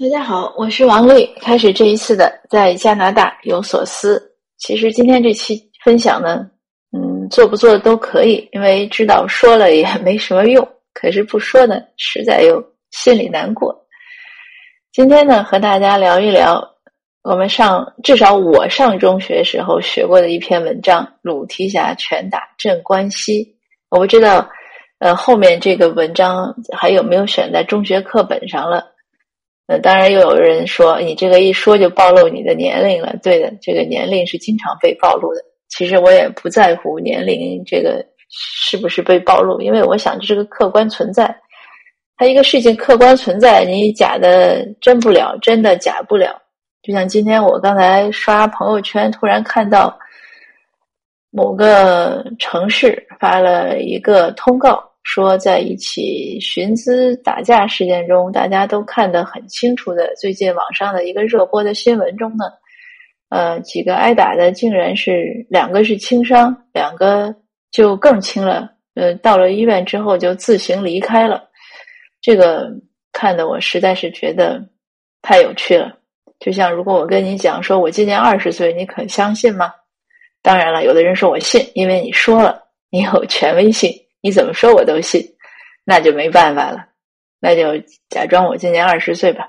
[0.00, 1.30] 大家好，我是王丽。
[1.42, 4.32] 开始这一次的在加拿大有所思。
[4.56, 6.48] 其实今天这期分享呢，
[6.96, 10.66] 嗯，做不做都可以，因为知道说了也没什么用。
[10.94, 13.78] 可是不说呢，实在又心里难过。
[14.90, 16.66] 今天呢，和大家聊一聊
[17.22, 23.44] 我们上至少我上中学时候学过的一篇文章《鲁提辖拳打镇关西》。
[23.90, 24.48] 我不知道，
[25.00, 28.86] 呃，后面这个文章还有没有选在中学课本上了？
[29.70, 33.14] 呃，当然又有人说你这个一说就暴露你的年龄了。
[33.22, 35.40] 对的，这个年龄是经常被暴露的。
[35.68, 41.32] 其实我也不在乎年龄这个是不是被暴露，因为我想这是个客观存在。
[42.16, 46.36] 它一个事情客观存在，你假的真不了，真的假不了。
[46.82, 49.96] 就像今天我刚才刷朋友圈，突然看到
[51.30, 54.89] 某个城市发了一个通告。
[55.12, 62.44] 说，在一起寻资打架事件中，大家都看得很清楚的，最近网上的一个热播的新闻中呢，
[63.28, 67.34] 呃，几个挨打的竟然是两个是轻伤，两个
[67.72, 68.70] 就更轻了。
[68.94, 71.42] 呃，到了医院之后就自行离开了。
[72.22, 72.70] 这个
[73.10, 74.64] 看得我实在是觉得
[75.22, 75.98] 太有趣了。
[76.38, 79.72] 就像如果我跟你讲说，我今年二十岁，你肯相信吗？
[80.40, 83.92] 当然了，有的人说我信，因为你说了，你有权威性。
[84.20, 85.22] 你怎么说我都信，
[85.84, 86.86] 那就没办法了，
[87.40, 89.48] 那就假装我今年二十岁吧。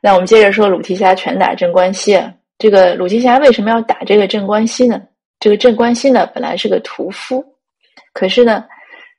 [0.00, 5.02] 那我们接着说鲁提辖拳打镇关西啊，这个鲁提辖为什么要打这个镇关西呢？
[5.38, 7.44] 这个镇关西呢本来是个屠夫，
[8.12, 8.64] 可是呢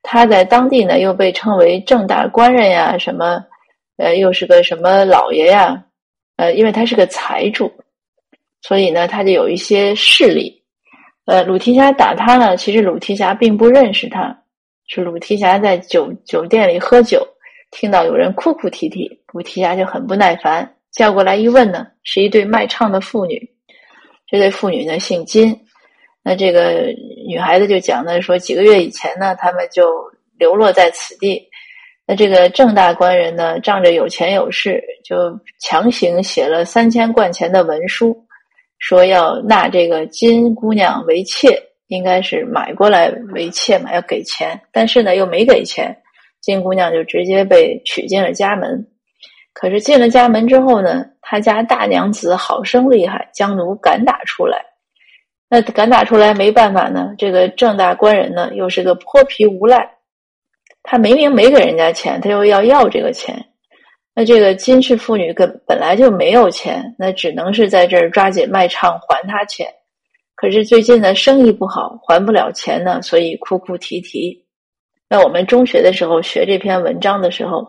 [0.01, 3.43] 他在当地呢又被称为正大官人呀，什么
[3.97, 5.83] 呃又是个什么老爷呀，
[6.37, 7.71] 呃因为他是个财主，
[8.61, 10.63] 所以呢他就有一些势力。
[11.25, 14.43] 呃鲁提辖打他呢，其实鲁提辖并不认识他。
[14.87, 17.27] 是鲁提辖在酒酒店里喝酒，
[17.71, 23.51] 听到有人哭哭啼啼，鲁提辖就很不耐烦，叫过来一问呢，是一对卖唱的妇女。
[24.25, 25.57] 这对妇女呢姓金，
[26.23, 26.85] 那这个
[27.27, 29.89] 女孩子就讲呢说，几个月以前呢，他们就
[30.37, 31.47] 流落在此地。
[32.05, 38.25] 那这个郑大官人呢，仗着有钱有势，就强行写了三千贯钱的文书，
[38.79, 41.61] 说要纳这个金姑娘为妾。
[41.87, 45.95] 应该是买过来为妾嘛，要给钱，但是呢又没给钱，
[46.41, 48.87] 金姑娘就直接被娶进了家门。
[49.53, 54.63] 可是进了家门之后呢，他家大娘子好生厉害，将奴赶打出来。
[55.49, 59.89] 那赶打出来没办法呢，这个郑大官人呢又是个泼皮无赖，
[60.83, 63.33] 他明明没给人家钱，他又要要这个钱。
[64.13, 69.67] 那这个金氏妇女跟本来就没有钱，那只能是在这儿抓紧卖唱还他钱。
[70.37, 74.45] 可是最近呢，生意不好，还不了钱呢，所以哭哭啼啼。
[75.09, 77.67] 那我们中学的时候学这篇文章的时候，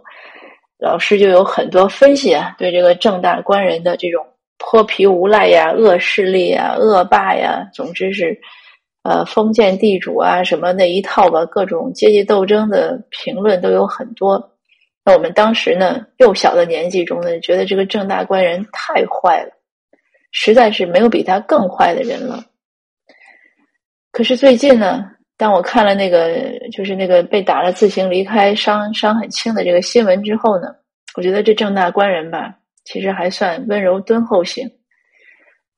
[0.78, 4.22] 老师就有很多分析啊，对这个正大官人的这种
[4.58, 8.38] 泼皮无赖呀、恶势力啊、恶霸呀，总之是
[9.02, 14.52] 呃封建地主啊什么那一套吧，各种阶级斗争的评论都有很多。
[15.06, 19.52] 那我们当时呢，幼小的年纪中呢，觉得这个正大官人太坏了，
[20.32, 22.44] 实在是没有比他更坏的人了。
[24.18, 30.74] 可是最近呢，当我看了那个就是那个被打了自行离开、伤伤很轻的这个新闻之后呢，
[31.16, 34.68] 我觉得这郑大官人吧，其实还算温柔敦厚型。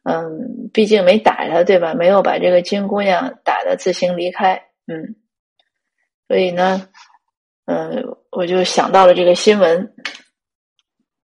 [0.05, 1.93] 嗯，毕竟没打他，对吧？
[1.93, 4.55] 没有把这个金姑娘打的自行离开。
[4.87, 5.17] 嗯，
[6.27, 6.89] 所以呢，
[7.67, 9.93] 嗯，我就想到了这个新闻，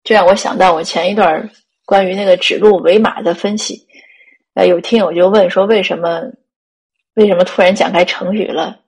[0.04, 1.50] 这让我想到我前一段
[1.86, 3.88] 关于那个指鹿为马的分析。
[4.54, 6.22] 呃，有听友就问说，为什么？
[7.16, 8.80] 为什么突然讲开成语了？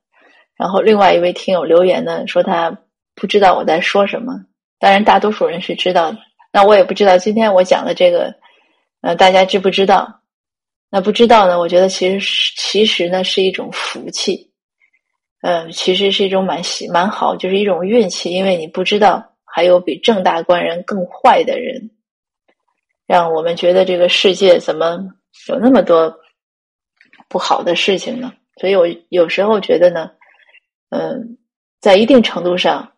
[0.57, 2.77] 然后另外一位听友留言呢，说他
[3.15, 4.33] 不知道我在说什么。
[4.79, 6.17] 当然，大多数人是知道的。
[6.51, 8.33] 那我也不知道今天我讲的这个，
[9.01, 10.21] 呃，大家知不知道？
[10.89, 11.59] 那不知道呢？
[11.59, 14.51] 我觉得其实其实呢是一种福气，
[15.41, 21.91] 呃，其实是一种蛮喜蛮好，就是一种运气，因为你不知道还有比正大官人更坏的人，
[23.05, 24.97] 让我们觉得这个世界怎么
[25.47, 26.13] 有那么多。
[27.29, 30.11] 不好的事情呢，所以我有时候觉得呢，
[30.89, 31.37] 嗯，
[31.81, 32.93] 在一定程度上，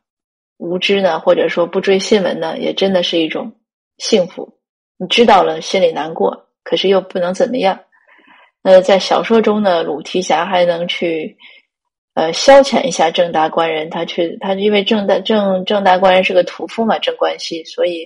[0.58, 3.54] 无知呢，或者说不追新闻呢，也真的是一种
[3.98, 4.58] 幸福。
[4.98, 7.80] 你知道了，心里难过，可是又不能怎么样。
[8.64, 11.38] 呃，在小说中呢，鲁提辖还能去
[12.14, 18.06] 呃消遣一下郑大官人，他去他因为郑大郑郑大官人是个屠夫嘛，郑关西，所以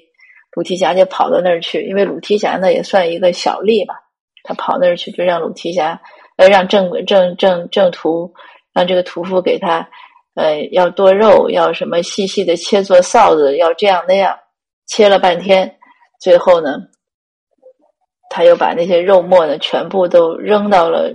[0.56, 3.96] 鲁提辖就跑到那儿去，因为鲁提辖呢也算一个小吏嘛。
[4.44, 6.00] 他跑那儿去，就让鲁提辖，
[6.36, 8.34] 呃，让郑郑郑郑屠，
[8.74, 9.90] 让这个屠夫给他，
[10.36, 14.38] 呃，要剁肉，要什么细细的切做臊子，要这样那样，
[14.86, 15.80] 切了半天，
[16.20, 16.76] 最后呢，
[18.30, 21.14] 他又把那些肉末呢全部都扔到了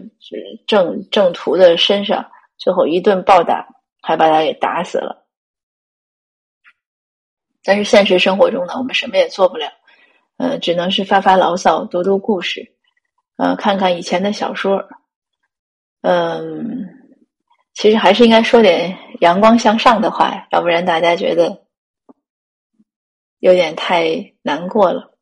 [0.66, 2.24] 正正途的身上，
[2.56, 3.68] 最后一顿暴打，
[4.00, 5.26] 还把他给打死了。
[7.64, 9.66] 但是现实生活中呢，我们什么也做不了，
[10.38, 12.72] 呃，只能是发发牢骚，读读故事，
[13.38, 14.86] 呃，看看以前的小说，
[16.02, 16.94] 嗯。
[17.74, 21.62] 其实还是应该说点阳光向上的话，要不然大家觉得
[23.38, 25.12] 有点太难过了。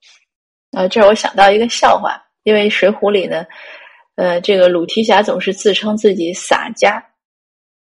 [0.70, 3.44] 啊，这我想到一个笑话，因为《水浒》里呢，
[4.14, 7.04] 呃，这个鲁提辖总是自称自己洒家，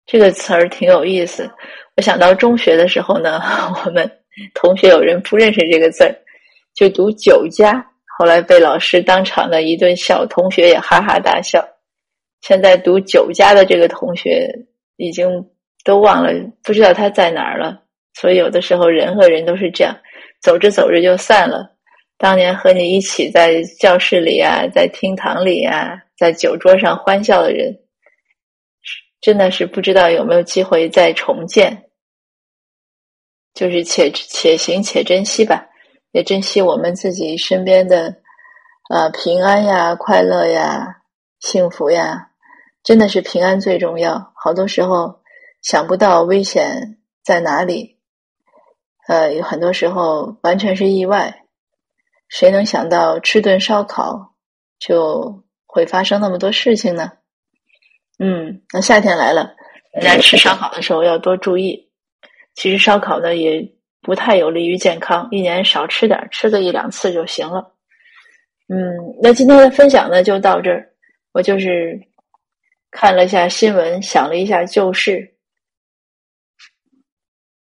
[0.05, 1.51] 这个词儿挺有意思。
[1.97, 3.41] 我想到中学的时候呢，
[3.85, 4.09] 我们
[4.53, 6.15] 同学有人不认识这个字儿，
[6.73, 7.90] 就读酒家，
[8.21, 11.67] 后来被老师当场的一顿笑，同学也哈哈大笑。
[12.41, 14.47] 现在读九家的这个同学
[14.97, 15.27] 已经
[15.83, 16.31] 都忘了，
[16.61, 17.81] 不知道他在哪儿了。
[18.13, 19.97] 所以有的时候人和人都是这样，
[20.39, 21.75] 走着走着就散了。
[22.19, 27.75] 当年和你一起在教室里啊，在厅堂里啊，在酒桌上欢笑的人，
[29.19, 31.85] 真的是不知道有没有机会再重见。
[33.55, 35.65] 就是且且行且珍惜吧，
[36.11, 38.17] 也珍惜我们自己身边的
[38.89, 41.01] 呃平安呀、快乐呀、
[41.39, 42.29] 幸福呀。
[42.83, 44.31] 真的是平安最重要。
[44.35, 45.21] 好多时候
[45.61, 47.99] 想不到危险在哪里，
[49.07, 51.43] 呃，有很多时候完全是意外。
[52.27, 54.33] 谁能想到吃顿烧烤
[54.79, 57.11] 就会发生那么多事情呢？
[58.17, 59.53] 嗯，那夏天来了，
[59.93, 61.91] 大家吃烧烤的时候要多注意。
[62.55, 67.73] 其实烧烤呢也不太有利于健康，一年少吃点，吃个一两次就行了。
[68.67, 68.77] 嗯，
[69.21, 70.89] 那今天的分享呢就到这儿，
[71.33, 71.99] 我就是。
[72.93, 75.33] 看了下新闻，想了一下旧事。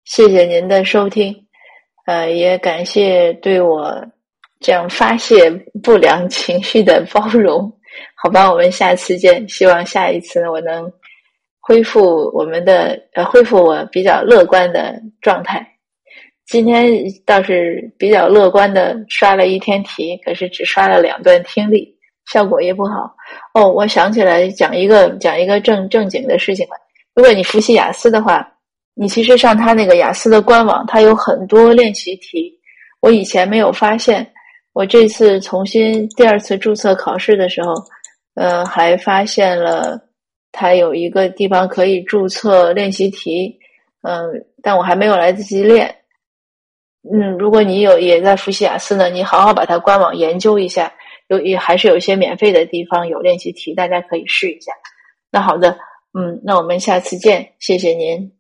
[0.06, 1.36] 谢谢您的收听，
[2.06, 4.08] 呃，也感谢对我
[4.60, 5.50] 这样发泄
[5.82, 7.68] 不良情绪的包容。
[8.14, 9.50] 好吧，我们下次见。
[9.50, 10.94] 希望下一次，我能
[11.60, 15.77] 恢复我们的呃，恢复我比较乐观的状态。
[16.48, 16.90] 今天
[17.26, 21.94] 倒是比较乐观的刷了一天题，可是只刷了两段听力。
[22.26, 23.16] 效果也不好
[23.54, 23.72] 哦。
[23.72, 26.76] 我想起来讲一个讲一个正正经的事情了。
[27.16, 28.46] 如果你复习雅思的话，
[28.96, 32.54] 你其实上他那个雅思的官网，它有很多练习题。
[33.02, 34.26] 我以前没有发现，
[34.74, 37.74] 我这次重新第二次注册考试的时候，
[38.36, 39.98] 呃，还发现了
[40.52, 43.58] 它有一个地方可以注册练习题。
[44.02, 44.26] 嗯，
[44.62, 45.94] 但我还没有来得及练。
[47.04, 50.94] 嗯，如果你有也在复习雅思呢，你好好把它官网研究一下。
[51.30, 54.72] 有也还是有一些免费的地方有练习题，大家可以试一下。
[55.30, 55.78] 那好的，
[56.18, 58.37] 嗯，那我们下次见，谢谢您。